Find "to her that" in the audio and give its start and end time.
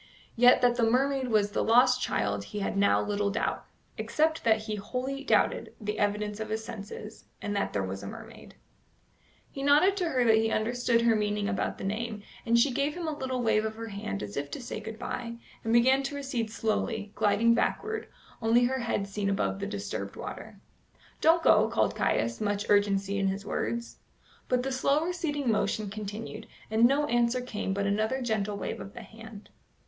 9.97-10.37